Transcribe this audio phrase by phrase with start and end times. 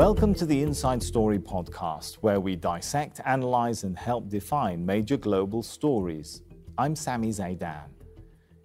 [0.00, 5.62] Welcome to the Inside Story podcast, where we dissect, analyze, and help define major global
[5.62, 6.40] stories.
[6.78, 7.90] I'm Sami Zeidan.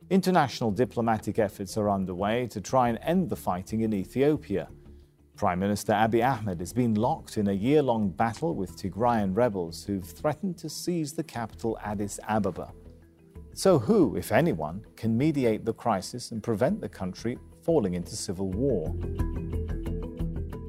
[0.10, 4.70] International diplomatic efforts are underway to try and end the fighting in Ethiopia.
[5.36, 9.84] Prime Minister Abiy Ahmed has been locked in a year long battle with Tigrayan rebels
[9.84, 12.72] who've threatened to seize the capital Addis Ababa.
[13.54, 18.52] So, who, if anyone, can mediate the crisis and prevent the country falling into civil
[18.52, 18.96] war?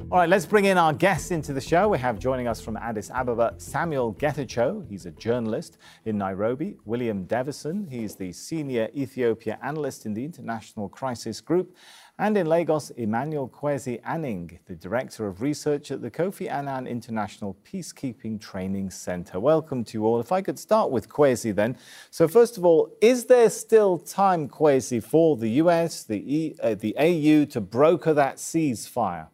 [0.09, 1.89] All right, let's bring in our guests into the show.
[1.89, 4.89] We have joining us from Addis Ababa Samuel Getachew.
[4.89, 6.77] He's a journalist in Nairobi.
[6.85, 7.89] William Davison.
[7.91, 11.75] He's the senior Ethiopia analyst in the International Crisis Group.
[12.21, 17.57] And in Lagos, Emmanuel Kwesi Aning, the director of research at the Kofi Annan International
[17.65, 19.41] Peacekeeping Training Center.
[19.41, 20.21] Welcome to you all.
[20.21, 21.77] If I could start with Kwesi then.
[22.13, 26.77] So, first of all, is there still time, Kwesi, for the US, the, e, uh,
[26.77, 29.31] the AU to broker that ceasefire?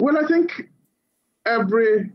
[0.00, 0.62] Well, I think
[1.44, 2.10] every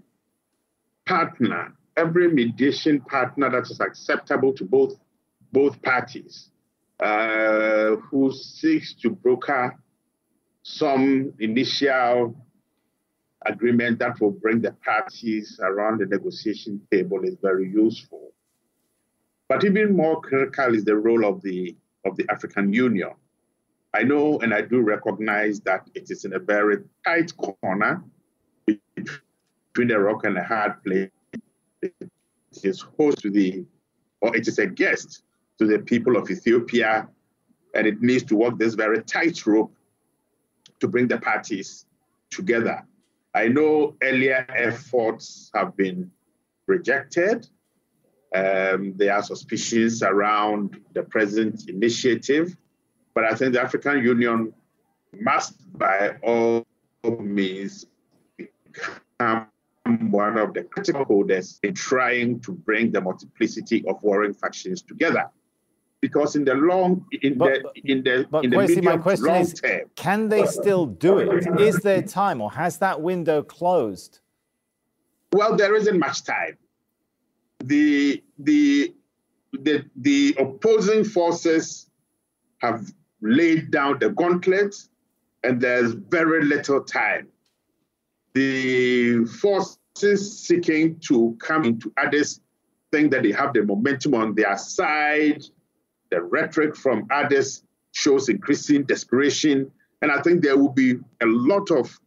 [1.05, 4.95] partner, every mediation partner that is acceptable to both
[5.51, 6.49] both parties,
[6.99, 9.77] uh, who seeks to broker
[10.63, 12.35] some initial
[13.45, 18.33] agreement that will bring the parties around the negotiation table is very useful.
[19.47, 23.11] But even more critical is the role of the of the African Union.
[23.95, 28.03] I know and I do recognize that it is in a very tight corner
[28.65, 31.09] between the rock and a hard place.
[31.81, 32.09] It
[32.61, 33.63] is host to the,
[34.19, 35.23] or it is a guest
[35.59, 37.07] to the people of Ethiopia,
[37.73, 39.73] and it needs to walk this very tight rope
[40.81, 41.85] to bring the parties
[42.29, 42.83] together.
[43.33, 46.11] I know earlier efforts have been
[46.67, 47.47] rejected.
[48.35, 52.57] Um, there are suspicions around the present initiative.
[53.15, 54.53] But I think the African Union
[55.19, 56.65] must, by all
[57.19, 57.85] means,
[58.37, 59.47] become
[60.09, 65.29] one of the critical holders in trying to bring the multiplicity of warring factions together.
[66.01, 68.97] Because in the long, in but, the in the but in the Kwesi, medium my
[68.97, 71.59] question long is, term, can they still do it?
[71.59, 74.19] Is there time, or has that window closed?
[75.35, 76.57] well, there isn't much time.
[77.59, 78.93] The the
[79.53, 81.89] the the opposing forces
[82.59, 84.75] have laid down the gauntlet,
[85.43, 87.27] and there's very little time.
[88.33, 92.41] The forces seeking to come into Addis
[92.91, 95.43] think that they have the momentum on their side.
[96.11, 99.71] The rhetoric from Addis shows increasing desperation.
[100.01, 101.97] And I think there will be a lot of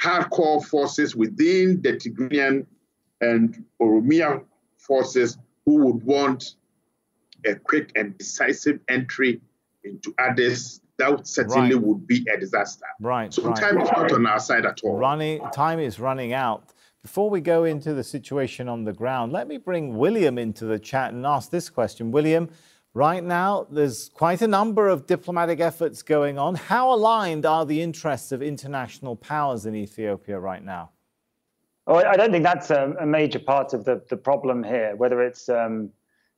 [0.00, 2.66] hardcore forces within the Tigrayan
[3.20, 4.44] and Oromia
[4.76, 6.56] forces who would want
[7.46, 9.40] a quick and decisive entry
[9.84, 11.82] into Addis, that certainly Right.
[11.84, 12.86] would be a disaster.
[13.00, 13.56] Right, So right.
[13.56, 14.96] time is not on our side at all.
[14.96, 16.72] Running time is running out.
[17.02, 20.78] Before we go into the situation on the ground, let me bring William into the
[20.78, 22.10] chat and ask this question.
[22.10, 22.48] William,
[22.94, 26.54] right now there's quite a number of diplomatic efforts going on.
[26.54, 30.90] How aligned are the interests of international powers in Ethiopia right now?
[31.86, 34.96] Oh, I I don't think that's a, a major part of the, the problem here,
[34.96, 35.90] whether it's um,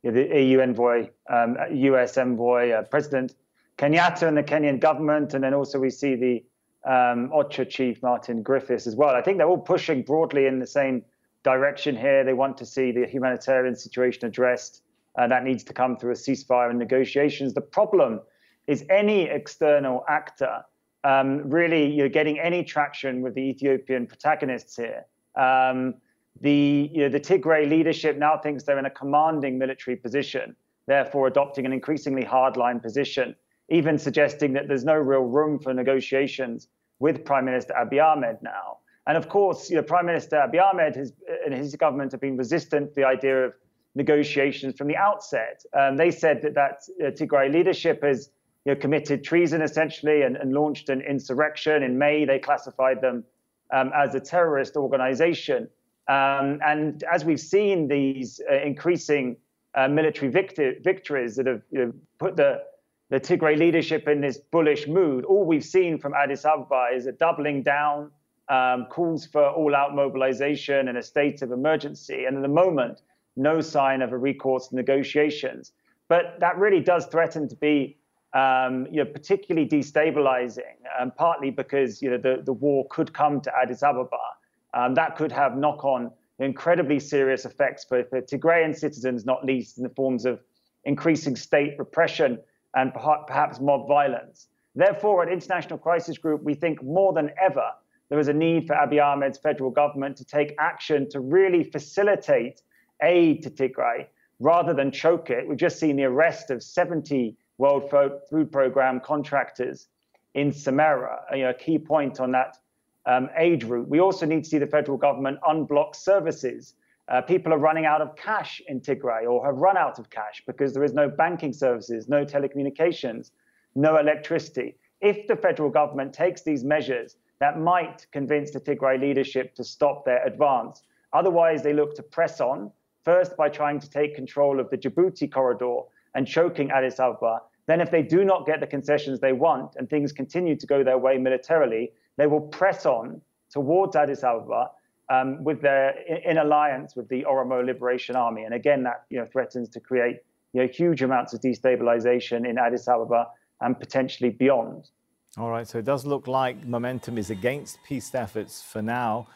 [0.07, 3.35] you know, the EU envoy, um, US envoy, uh, President
[3.77, 6.45] Kenyatta and the Kenyan government, and then also we see the
[6.89, 9.17] um, OCHA chief, Martin Griffiths, as well.
[9.17, 11.03] I think they're all pushing broadly in the same
[11.43, 12.23] direction here.
[12.23, 14.83] They want to see the humanitarian situation addressed,
[15.17, 17.55] and that needs to come through a ceasefire and negotiations.
[17.55, 18.21] The problem
[18.69, 20.65] is any external actor
[21.03, 25.07] um, really you're getting any traction with the Ethiopian protagonists here.
[25.37, 25.95] Um,
[26.41, 30.55] the you know, the Tigray leadership now thinks they're in a commanding military position,
[30.87, 33.35] therefore adopting an increasingly hardline position,
[33.69, 38.79] even suggesting that there's no real room for negotiations with Prime Minister Abiy Ahmed now.
[39.07, 41.13] And of course, you know, Prime Minister Abiy Ahmed has,
[41.45, 43.55] and his government have been resistant to the idea of
[43.95, 45.63] negotiations from the outset.
[45.73, 48.31] Um, they said that that uh, Tigray leadership has
[48.65, 51.83] you know, committed treason essentially and, and launched an insurrection.
[51.83, 53.25] In May, they classified them
[53.73, 55.69] um, as a terrorist organization.
[56.09, 59.37] Um, and as we've seen these uh, increasing
[59.75, 62.63] uh, military victi- victories that have you know, put the,
[63.11, 67.13] the Tigray leadership in this bullish mood, all we've seen from Addis Ababa is a
[67.13, 68.11] doubling down,
[68.49, 72.25] um, calls for all out mobilization and a state of emergency.
[72.25, 73.03] And at the moment,
[73.37, 75.73] no sign of a recourse to negotiations.
[76.09, 77.99] But that really does threaten to be
[78.33, 83.41] um, you know, particularly destabilizing, um, partly because you know, the, the war could come
[83.41, 84.36] to Addis Ababa.
[84.77, 89.79] Um, that could have knock on incredibly serious effects for, for Tigrayan citizens, not least
[89.79, 90.39] in the forms of
[90.85, 92.39] increasing state repression
[92.75, 94.49] and perhaps mob violence.
[94.75, 97.71] Therefore, at International Crisis Group, we think more than ever
[98.11, 102.61] there is a need for Abiy Ahmed's federal government to take action to really facilitate
[103.03, 104.07] aid to Tigray
[104.39, 105.49] rather than choke it.
[105.49, 107.91] We've just seen the arrest of 70 World
[108.29, 109.89] Food Program contractors
[110.35, 112.59] in Semera, you know, a key point on that
[113.07, 113.89] um, aid route.
[113.89, 116.75] We also need to see the federal government unblock services.
[117.09, 120.43] Uh, people are running out of cash in Tigray or have run out of cash
[120.47, 123.31] because there is no banking services, no telecommunications,
[123.77, 124.77] no electricity.
[125.01, 130.05] If the federal government takes these measures, that might convince the Tigray leadership to stop
[130.05, 130.83] their advance.
[131.13, 132.73] Otherwise, they look to press on,
[133.05, 135.83] first by trying to take control of the Djibouti corridor
[136.15, 137.43] and choking Addis Ababa.
[137.67, 140.83] Then, if they do not get the concessions they want and things continue to go
[140.83, 143.21] their way militarily, they will press on
[143.51, 144.71] towards Addis Ababa
[145.09, 148.45] um, with their in, alliance with the Oromo Liberation Army.
[148.45, 150.19] And again, that you know threatens to create
[150.53, 153.29] you know, huge amounts of destabilization in Addis Ababa
[153.61, 154.91] and potentially beyond.
[155.39, 159.27] All right, so it does look like momentum is against peace efforts for now.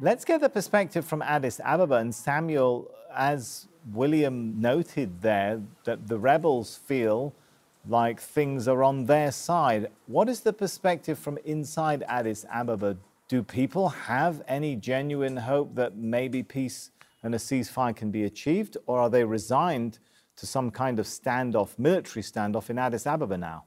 [0.00, 6.18] Let's get the perspective from Addis Ababa and Samuel, as William noted there, that the
[6.18, 7.34] rebels feel
[7.88, 9.90] like things are on their side.
[10.06, 12.96] What is the perspective from inside Addis Ababa?
[13.28, 16.90] Do people have any genuine hope that maybe peace
[17.22, 19.98] and a ceasefire can be achieved, or are they resigned
[20.36, 23.64] to some kind of standoff, military standoff in Addis Ababa now?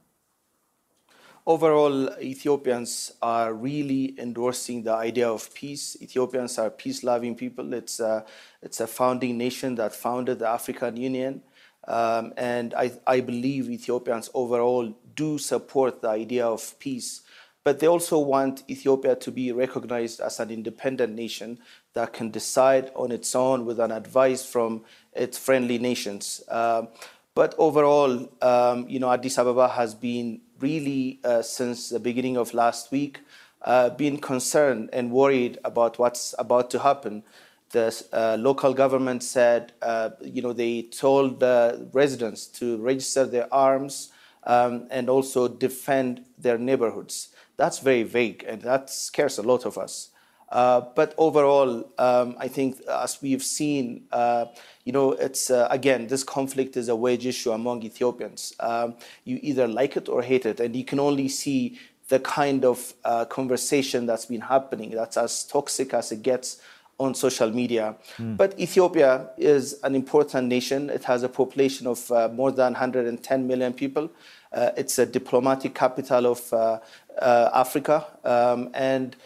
[1.46, 5.96] Overall, Ethiopians are really endorsing the idea of peace.
[6.00, 7.74] Ethiopians are peace-loving people.
[7.74, 8.24] It's a,
[8.62, 11.42] it's a founding nation that founded the African Union.
[11.86, 17.20] Um, and I, I, believe Ethiopians overall do support the idea of peace,
[17.62, 21.58] but they also want Ethiopia to be recognized as an independent nation
[21.92, 24.82] that can decide on its own with an advice from
[25.12, 26.42] its friendly nations.
[26.48, 26.88] Um,
[27.34, 32.54] but overall, um, you know, Addis Ababa has been really, uh, since the beginning of
[32.54, 33.20] last week,
[33.62, 37.24] uh, been concerned and worried about what's about to happen
[37.74, 43.52] the uh, local government said, uh, you know, they told the residents to register their
[43.52, 44.12] arms
[44.44, 47.28] um, and also defend their neighborhoods.
[47.56, 50.10] That's very vague, and that scares a lot of us.
[50.50, 54.46] Uh, but overall, um, I think as we've seen, uh,
[54.84, 58.54] you know, it's uh, again, this conflict is a wage issue among Ethiopians.
[58.60, 58.94] Um,
[59.24, 61.78] you either like it or hate it, and you can only see
[62.08, 64.90] the kind of uh, conversation that's been happening.
[64.90, 66.60] That's as toxic as it gets
[66.98, 67.96] on social media.
[68.18, 68.36] Mm.
[68.36, 70.90] But Ethiopia is an important nation.
[70.90, 74.10] It has a population of uh, more than 110 million people.
[74.52, 76.78] Uh, it's a diplomatic capital of uh,
[77.20, 78.06] uh Africa.
[78.24, 79.16] Um, and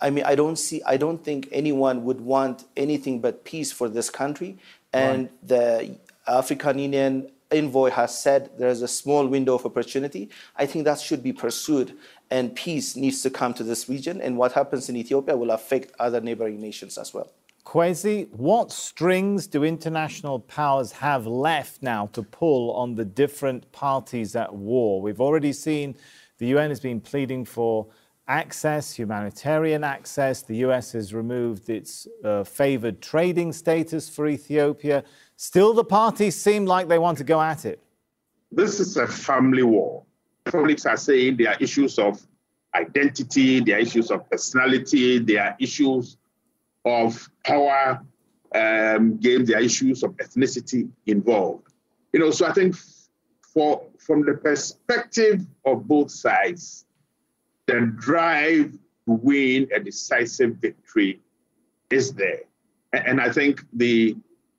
[0.00, 3.88] I mean, I don't see, I don't think anyone would want anything but peace for
[3.88, 4.58] this country.
[4.92, 5.48] And right.
[5.48, 10.28] the African Union envoy has said there's a small window of opportunity.
[10.56, 11.96] I think that should be pursued
[12.30, 14.20] and peace needs to come to this region.
[14.20, 17.30] And what happens in Ethiopia will affect other neighboring nations as well.
[17.64, 24.36] Kwesi, what strings do international powers have left now to pull on the different parties
[24.36, 25.00] at war?
[25.00, 25.96] We've already seen
[26.38, 27.86] the UN has been pleading for
[28.28, 30.42] access, humanitarian access.
[30.42, 35.04] The US has removed its uh, favored trading status for Ethiopia.
[35.36, 37.82] Still, the parties seem like they want to go at it.
[38.52, 40.03] This is a family war
[40.44, 42.20] conflicts are saying there are issues of
[42.74, 46.16] identity, there are issues of personality, there are issues
[46.84, 48.02] of power
[48.54, 51.72] um, games, there are issues of ethnicity involved.
[52.12, 52.76] You know, so I think
[53.52, 56.84] for from the perspective of both sides,
[57.66, 61.20] the drive to win a decisive victory
[61.90, 62.42] is there.
[62.92, 64.16] And I think the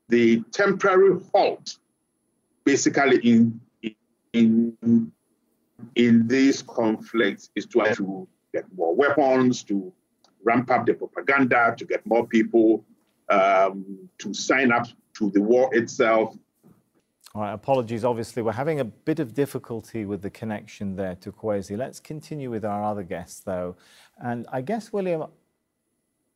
[0.08, 1.78] the temporary halt
[2.64, 3.60] basically in
[4.32, 4.76] in
[5.96, 9.92] in these conflicts is to, to get more weapons, to
[10.44, 12.84] ramp up the propaganda, to get more people
[13.28, 16.36] um, to sign up to the war itself.
[17.34, 18.04] All right, apologies.
[18.04, 21.76] Obviously, we're having a bit of difficulty with the connection there to Kwesi.
[21.76, 23.76] Let's continue with our other guests, though.
[24.18, 25.24] And I guess, William,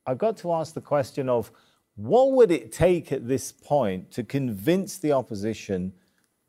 [0.06, 1.52] I've got to ask the question of
[1.96, 5.92] what would it take at this point to convince the opposition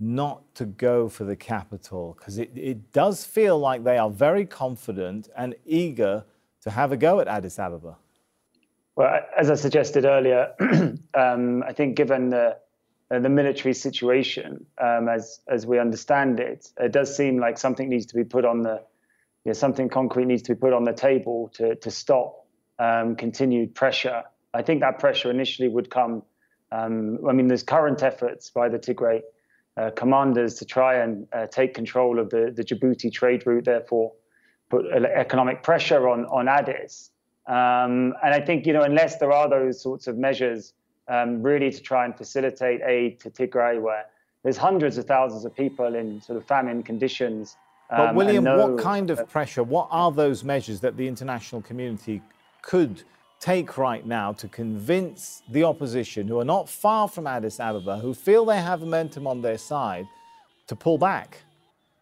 [0.02, 2.16] not to go for the capital?
[2.18, 6.26] Because it, it does feel like they are very confident and eager
[6.62, 7.98] to have a go at Addis Ababa.
[8.96, 10.54] Well, as I suggested earlier,
[11.14, 12.58] um, I think given the
[13.10, 17.90] uh, the military situation, um, as as we understand it, it does seem like something
[17.90, 18.82] needs to be put on the,
[19.44, 22.46] you know, something concrete needs to be put on the table to to stop
[22.80, 24.24] um, continued pressure.
[24.54, 26.24] I think that pressure initially would come.
[26.72, 29.22] Um, I mean, there's current efforts by the Tigray
[29.90, 34.14] commanders to try and uh, take control of the, the Djibouti trade route, therefore
[34.70, 34.86] put
[35.26, 37.12] economic pressure on, on Addis.
[37.48, 40.74] Um, and I think, you know, unless there are those sorts of measures
[41.08, 44.06] um, really to try and facilitate aid to Tigray, where
[44.44, 47.58] there's hundreds of thousands of people in sort of famine conditions.
[47.90, 49.64] But um, William, no, what kind of pressure?
[49.64, 52.22] What are those measures that the international community
[52.62, 53.04] could
[53.42, 58.14] take right now to convince the opposition, who are not far from Addis Ababa, who
[58.14, 60.08] feel they have momentum on their side,
[60.68, 61.40] to pull back?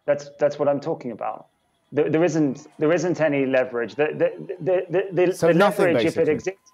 [0.06, 1.46] That's that's what I'm talking about.
[1.92, 3.94] There, there isn't there isn't any leverage.
[3.94, 6.22] The the the, the, the, so the nothing, leverage, basically.
[6.22, 6.72] if it exists,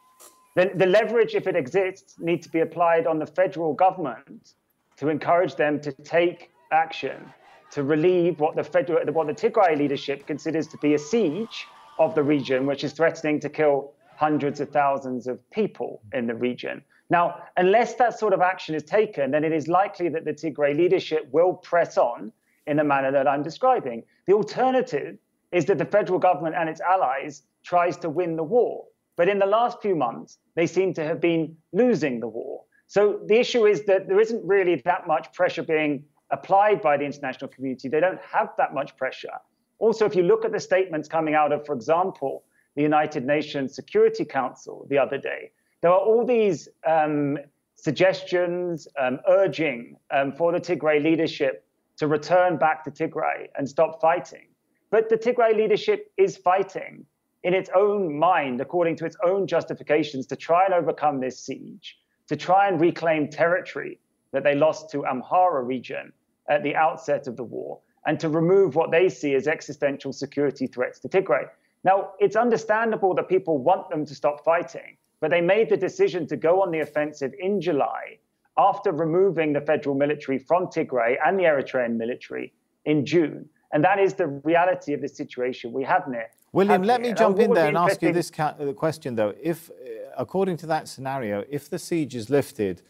[0.57, 4.55] the, the leverage, if it exists, needs to be applied on the federal government
[4.97, 7.33] to encourage them to take action
[7.71, 11.67] to relieve what the federal what the Tigray leadership considers to be a siege
[11.99, 16.35] of the region, which is threatening to kill hundreds of thousands of people in the
[16.35, 16.83] region.
[17.09, 20.77] Now, unless that sort of action is taken, then it is likely that the Tigray
[20.77, 22.33] leadership will press on
[22.67, 24.03] in the manner that I'm describing.
[24.27, 25.17] The alternative
[25.53, 28.85] is that the federal government and its allies tries to win the war.
[29.17, 32.63] But in the last few months, they seem to have been losing the war.
[32.89, 37.05] So the issue is that there isn't really that much pressure being applied by the
[37.05, 37.89] international community.
[37.89, 39.39] They don't have that much pressure.
[39.79, 42.45] Also, if you look at the statements coming out of, for example,
[42.77, 47.39] the United Nations Security Council the other day, there are all these um,
[47.75, 51.65] suggestions, um, urging um, for the Tigray leadership
[51.97, 54.47] to return back to Tigray and stop fighting.
[54.91, 57.05] But the Tigray leadership is fighting
[57.43, 61.99] in its own mind, according to its own justifications, to try and overcome this siege,
[62.29, 63.99] to try and reclaim territory
[64.33, 66.13] that they lost to Amhara region
[66.49, 70.67] at the outset of the war, and to remove what they see as existential security
[70.67, 71.47] threats to Tigray.
[71.87, 76.27] Now, it's understandable that people want them to stop fighting, but they made the decision
[76.27, 78.19] to go on the offensive in July
[78.59, 82.53] after removing the federal military from Tigray and the Eritrean military
[82.87, 83.49] in June.
[83.73, 86.31] And that is the reality of the situation we have there.
[86.53, 89.35] William, let me jump in there and ask you this uh, question, though.
[89.41, 89.75] If, uh,
[90.19, 92.83] according to that scenario, if the siege is lifted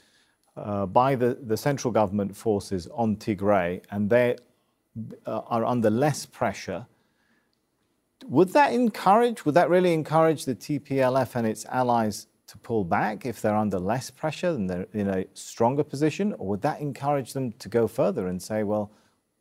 [0.57, 4.37] uh, by the, the central government forces on Tigray and they
[5.26, 6.87] uh, are under less pressure,
[8.28, 13.26] would that encourage, would that really encourage the TPLF and its allies to pull back
[13.26, 16.33] if they're under less pressure and they're in a stronger position?
[16.35, 18.90] Or would that encourage them to go further and say, well,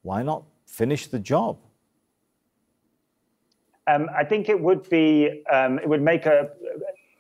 [0.02, 1.58] why not finish the job?
[3.88, 6.50] Um, I think it would be, um, it would make a,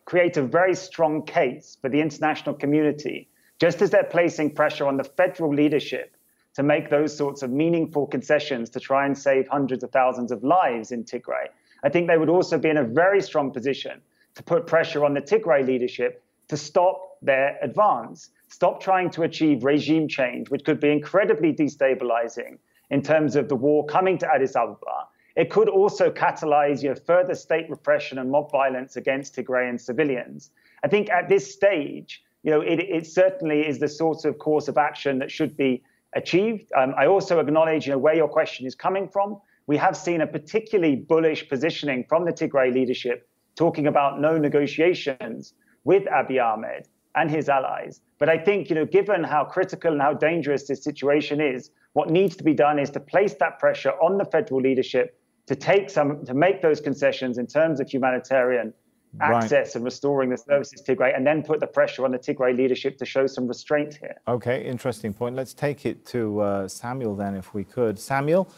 [0.05, 3.27] create a very strong case for the international community,
[3.60, 6.14] just as they're placing pressure on the federal leadership
[6.55, 10.43] to make those sorts of meaningful concessions to try and save hundreds of thousands of
[10.43, 11.47] lives in Tigray.
[11.83, 14.01] I think they would also be in a very strong position
[14.35, 19.63] to put pressure on the Tigray leadership to stop their advance, stop trying to achieve
[19.63, 22.57] regime change, which could be incredibly destabilizing
[22.89, 25.07] in terms of the war coming to Addis Ababa.
[25.35, 30.51] It could also catalyze your further state repression and mob violence against Tigrayan civilians.
[30.83, 34.67] I think at this stage, you know, it, it certainly is the sort of course
[34.67, 35.83] of action that should be
[36.15, 36.72] achieved.
[36.77, 39.39] Um, I also acknowledge, you know, where your question is coming from.
[39.67, 45.53] We have seen a particularly bullish positioning from the Tigray leadership talking about no negotiations
[45.84, 48.01] with Abiy Ahmed and his allies.
[48.19, 52.10] But I think, you know, given how critical and how dangerous this situation is, what
[52.10, 55.17] needs to be done is to place that pressure on the federal leadership
[55.48, 58.74] to take some, to make those concessions in terms of humanitarian
[59.22, 59.75] access right.
[59.75, 62.98] and restoring the services to Tigray, and then put the pressure on the Tigray leadership
[62.98, 64.15] to show some restraint here.
[64.27, 65.36] Okay, interesting point.
[65.36, 68.00] Let's take it to uh, Samuel then, if we could.
[68.00, 68.50] Samuel,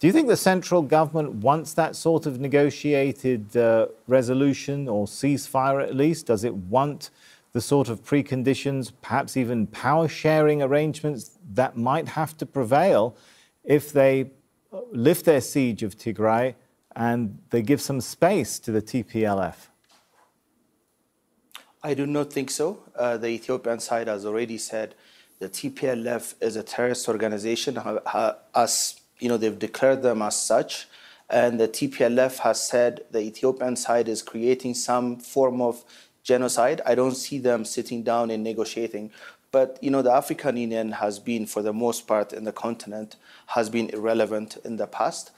[0.00, 5.82] do you think the central government wants that sort of negotiated uh, resolution or ceasefire
[5.82, 6.26] at least?
[6.26, 7.10] Does it want
[7.52, 13.16] the sort of preconditions, perhaps even power sharing arrangements that might have to prevail
[13.64, 14.30] if they
[14.72, 16.54] uh, lift their siege of Tigray
[16.96, 19.69] and they give some space to the TPLF?
[21.82, 22.82] I do not think so.
[22.94, 24.94] Uh, the Ethiopian side has already said
[25.38, 27.78] the TPLF is a terrorist organization,
[28.54, 30.88] as you know, they've declared them as such.
[31.30, 35.84] And the TPLF has said the Ethiopian side is creating some form of
[36.22, 36.82] genocide.
[36.84, 39.10] I don't see them sitting down and negotiating.
[39.52, 43.16] But you know, the African Union has been, for the most part, in the continent,
[43.46, 45.30] has been irrelevant in the past.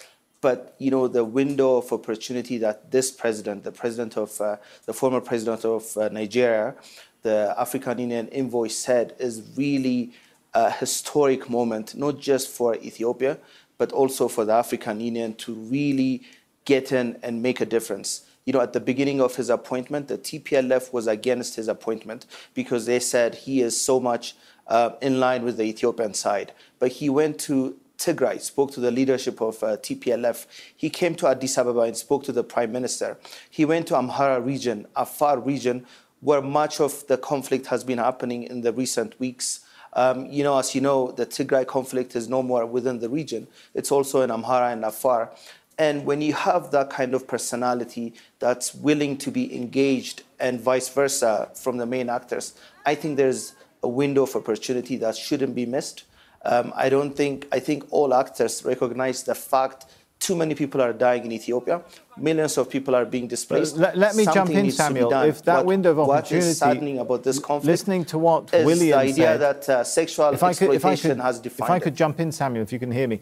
[0.43, 4.93] But you know, the window of opportunity that this president, the president of uh, the
[4.93, 6.75] former president of uh, Nigeria,
[7.23, 10.13] the African Union envoy said, is really
[10.53, 13.39] a historic moment, not just for Ethiopia,
[13.79, 16.23] but also for the African Union to really
[16.65, 18.23] get in and make a difference.
[18.45, 22.87] You know, at the beginning of his appointment, the TPLF was against his appointment because
[22.87, 24.35] they said he is so much
[24.67, 26.53] uh, in line with the Ethiopian side.
[26.81, 30.47] But he went to Tigray, spoke to the leadership of uh, TPLF.
[30.77, 33.19] He came to Addis Ababa and spoke to the prime minister.
[33.51, 35.87] He went to Amhara region, Afar region,
[36.21, 39.61] where much of the conflict has been happening in the recent weeks.
[39.95, 43.47] Um, you know, as you know, the Tigray conflict is no more within the region.
[43.75, 45.31] It's also in Amhara and Afar.
[45.79, 50.89] And when you have that kind of personality that's willing to be engaged and vice
[50.89, 52.55] versa from the main actors,
[52.87, 56.05] I think there's a window of opportunity that shouldn't be missed.
[56.45, 59.87] Um, I don't think, I think all actors recognize the fact
[60.19, 61.83] too many people are dying in Ethiopia.
[62.17, 63.77] Millions of people are being displaced.
[63.77, 65.13] Let, let me Something jump in, needs to be Samuel.
[65.23, 68.55] If that What- window of opportunity, What is saddening about this conflict listening to what
[68.55, 71.41] is William the idea said, that uh, sexual if I could, if I could, has
[71.45, 71.97] if I could it.
[71.97, 73.21] jump in, Samuel, if you can hear me,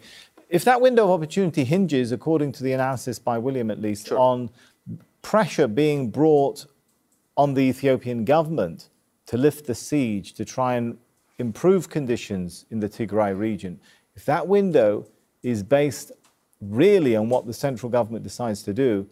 [0.49, 4.19] if that window of opportunity hinges, according to the analysis by William at least, Sure.
[4.19, 4.49] on
[5.21, 6.65] pressure being brought
[7.35, 8.89] on the Ethiopian government
[9.27, 10.97] to lift the siege, to try and
[11.41, 13.79] improve conditions in the Tigray region,
[14.15, 15.05] if that window
[15.43, 16.13] is based
[16.61, 19.07] really on what the central government decides to do,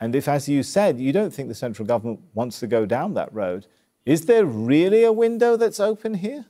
[0.00, 3.14] and if, as you said, you don't think the central government wants to go down
[3.14, 3.66] that road,
[4.06, 6.46] is there really a window that's open here?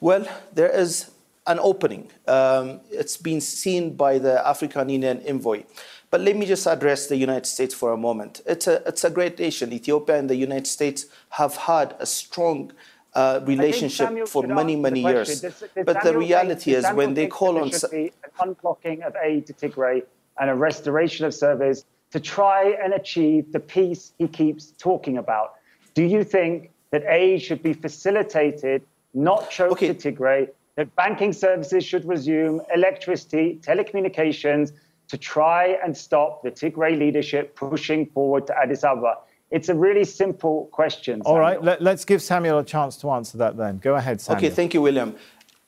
[0.00, 1.10] Well, there is
[1.46, 2.10] an opening.
[2.26, 5.64] Um, it's been seen by the African Union envoy.
[6.10, 8.40] But let me just address the United States for a moment.
[8.46, 9.72] It's a, it's a great nation.
[9.72, 12.72] Ethiopia and the United States have had a strong
[13.14, 15.40] uh, relationship for many, many the years.
[15.40, 17.70] Does- does but the reality think- is when they call on.
[17.70, 20.02] should be an unblocking of aid to Tigray
[20.40, 25.54] and a restoration of service to try and achieve the peace he keeps talking about.
[25.94, 28.82] Do you think that aid should be facilitated,
[29.14, 29.92] not choked Okay.
[29.94, 34.72] to Tigray, that banking services should resume, electricity, telecommunications,
[35.08, 39.18] to try and stop the Tigray leadership pushing forward to Addis Ababa?
[39.50, 41.20] It's a really simple question.
[41.22, 41.76] All right, Samuel.
[41.80, 43.78] let, us give Samuel a chance to answer that then.
[43.78, 44.46] Go ahead, Samuel.
[44.46, 45.14] Okay, thank you, William.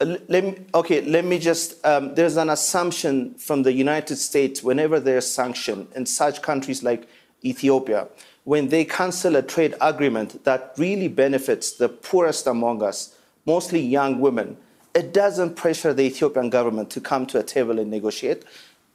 [0.00, 1.84] Uh, let me, okay, let me just.
[1.86, 7.08] Um, there's an assumption from the United States whenever there's sanction in such countries like
[7.44, 8.08] Ethiopia,
[8.44, 14.20] when they cancel a trade agreement that really benefits the poorest among us, mostly young
[14.20, 14.56] women,
[14.94, 18.44] it doesn't pressure the Ethiopian government to come to a table and negotiate.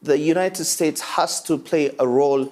[0.02, 2.52] The United States has to play a role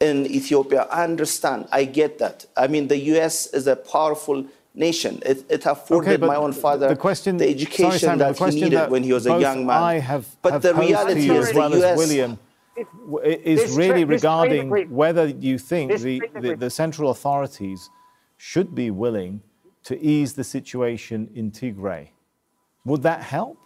[0.00, 0.82] in Ethiopia.
[0.90, 1.68] I understand.
[1.70, 2.46] I get that.
[2.56, 3.46] I mean, the U.S.
[3.48, 5.22] is a powerful nation.
[5.26, 8.50] It, it afforded but my own father the question, the education sorry, Samuel, that the
[8.50, 9.82] he needed that when he was a young man.
[9.82, 11.84] I have, but have the reality you is as the well U.S.
[11.84, 12.38] as William
[13.24, 17.90] is really trade- regarding agreement- whether you think the, trade the, the central authorities
[18.38, 19.42] should be willing
[19.82, 22.08] to ease the situation in Tigray.
[22.84, 23.58] Would that help?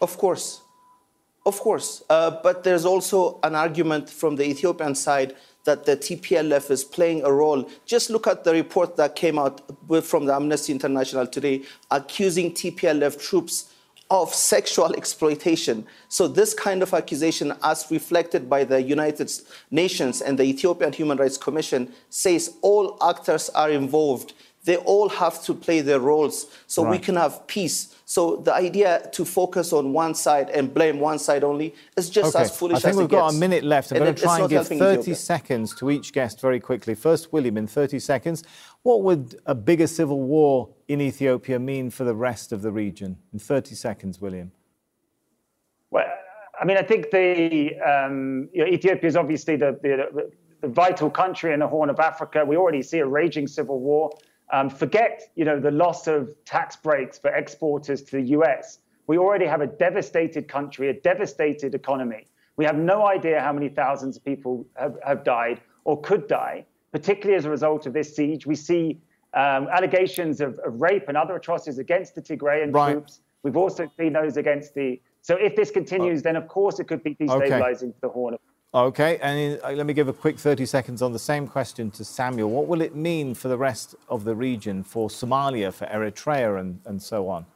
[0.00, 0.62] Of course.
[1.48, 2.02] Of course.
[2.10, 5.34] Uh, but there's also an argument from the Ethiopian side
[5.64, 7.66] that the TPLF is playing a role.
[7.86, 9.62] Just look at the report that came out
[10.02, 13.72] from the Amnesty International today accusing TPLF troops
[14.10, 15.86] of sexual exploitation.
[16.10, 19.32] So, this kind of accusation, as reflected by the United
[19.70, 24.34] Nations and the Ethiopian Human Rights Commission, says all actors are involved.
[24.68, 27.96] They all have to play their roles so we can have peace.
[28.04, 32.34] So the idea to focus on one side and blame one side only is just
[32.36, 33.36] Okay, as foolish I think as we've got gets.
[33.36, 33.90] a minute left.
[33.92, 35.14] I'm And going to try and give 30 Ethiopia.
[35.14, 36.94] seconds to each guest very quickly.
[36.94, 38.44] First, William, in 30 seconds,
[38.82, 43.16] what would a bigger civil war in Ethiopia mean for the rest of the region?
[43.32, 44.52] In 30 seconds, William.
[45.90, 46.04] Well,
[46.60, 51.08] I mean, I think the um, you know, Ethiopia is obviously the, the, the vital
[51.08, 52.44] country in the Horn of Africa.
[52.44, 54.10] We already see a raging civil war.
[54.50, 58.78] Um, forget, you know, the loss of tax breaks for exporters to the U.S.
[59.06, 62.26] We already have a devastated country, a devastated economy.
[62.56, 66.64] We have no idea how many thousands of people have, have died or could die,
[66.92, 68.46] particularly as a result of this siege.
[68.46, 69.00] We see
[69.34, 72.92] um, allegations of, of rape and other atrocities against the Tigrayan Right.
[72.92, 73.20] troops.
[73.42, 75.00] We've also seen those against the.
[75.22, 78.40] So if this continues, then of course it could be destabilizing for the Horn of
[78.74, 82.04] Okay, and uh, let me give a quick 30 seconds on the same question to
[82.04, 82.50] Samuel.
[82.50, 86.78] What will it mean for the rest of the region, for Somalia, for Eritrea, and,
[86.84, 87.46] and so on?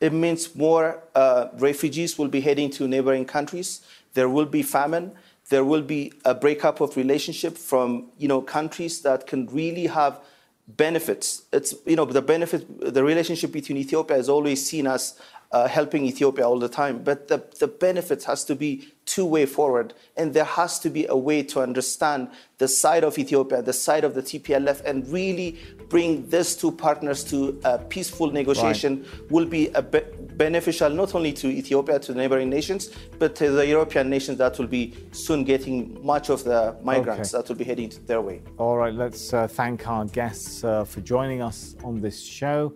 [0.00, 3.82] It means more uh, refugees will be heading to neighboring countries.
[4.14, 5.12] There will be famine.
[5.50, 10.18] There will be a breakup of relationship from you know countries that can really have
[10.66, 11.42] benefits.
[11.52, 15.20] It's you know the benefit, the relationship between Ethiopia is always seen as
[15.52, 19.44] uh, helping Ethiopia all the time, but the, the benefits has to be two way
[19.44, 23.72] forward, and there has to be a way to understand the side of Ethiopia, the
[23.72, 29.44] side of the TPLF, and really bring these two partners to a peaceful negotiation will
[29.44, 30.00] be a be-
[30.36, 34.58] beneficial not only to Ethiopia, to the neighboring nations, but to the European nations that
[34.58, 37.42] will be soon getting much of the migrants Okay.
[37.42, 38.40] that will be heading their way.
[38.56, 42.72] All right, let's uh, thank our guests uh, for joining us on this show.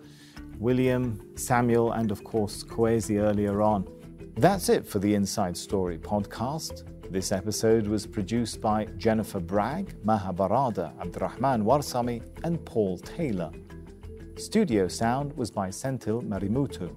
[0.58, 3.86] William, Samuel, and of course, Kwesi earlier on.
[4.36, 6.84] That's it for the Inside Story podcast.
[7.10, 13.50] This episode was produced by Jennifer Bragg, Maha Barada, Abdurrahman Warsami, and Paul Taylor.
[14.36, 16.94] Studio sound was by Sentil Marimutu.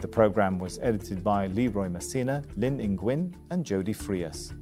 [0.00, 4.52] The program was edited by Leroy Messina, Lynn Ingwin, and Jody Frias.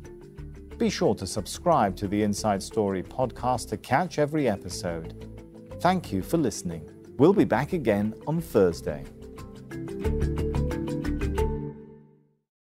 [0.78, 5.26] Be sure to subscribe to the Inside Story podcast to catch every episode.
[5.80, 6.93] Thank you for listening.
[7.16, 9.04] We'll be back again on Thursday.